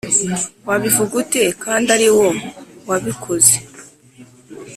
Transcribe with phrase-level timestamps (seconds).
[0.67, 2.27] wabivuga ute kandi ariwo
[2.89, 3.55] wabikoze?